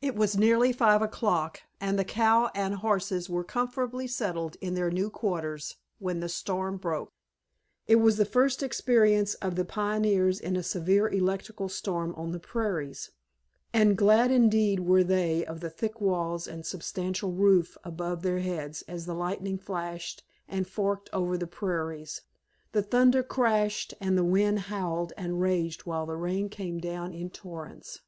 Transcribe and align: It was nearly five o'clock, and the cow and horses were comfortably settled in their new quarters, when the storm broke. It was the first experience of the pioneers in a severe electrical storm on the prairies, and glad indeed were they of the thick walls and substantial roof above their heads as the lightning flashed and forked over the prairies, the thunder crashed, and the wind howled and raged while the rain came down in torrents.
It 0.00 0.14
was 0.14 0.36
nearly 0.38 0.72
five 0.72 1.02
o'clock, 1.02 1.62
and 1.80 1.98
the 1.98 2.04
cow 2.04 2.48
and 2.54 2.76
horses 2.76 3.28
were 3.28 3.42
comfortably 3.42 4.06
settled 4.06 4.56
in 4.60 4.74
their 4.74 4.88
new 4.88 5.10
quarters, 5.10 5.78
when 5.98 6.20
the 6.20 6.28
storm 6.28 6.76
broke. 6.76 7.12
It 7.88 7.96
was 7.96 8.18
the 8.18 8.24
first 8.24 8.62
experience 8.62 9.34
of 9.34 9.56
the 9.56 9.64
pioneers 9.64 10.38
in 10.38 10.54
a 10.54 10.62
severe 10.62 11.08
electrical 11.08 11.68
storm 11.68 12.14
on 12.14 12.30
the 12.30 12.38
prairies, 12.38 13.10
and 13.72 13.96
glad 13.98 14.30
indeed 14.30 14.78
were 14.78 15.02
they 15.02 15.44
of 15.44 15.58
the 15.58 15.70
thick 15.70 16.00
walls 16.00 16.46
and 16.46 16.64
substantial 16.64 17.32
roof 17.32 17.76
above 17.82 18.22
their 18.22 18.38
heads 18.38 18.82
as 18.82 19.06
the 19.06 19.14
lightning 19.16 19.58
flashed 19.58 20.22
and 20.46 20.68
forked 20.68 21.10
over 21.12 21.36
the 21.36 21.48
prairies, 21.48 22.20
the 22.70 22.82
thunder 22.84 23.24
crashed, 23.24 23.92
and 24.00 24.16
the 24.16 24.22
wind 24.22 24.60
howled 24.70 25.12
and 25.16 25.40
raged 25.40 25.84
while 25.84 26.06
the 26.06 26.14
rain 26.14 26.48
came 26.48 26.78
down 26.78 27.12
in 27.12 27.28
torrents. 27.28 28.02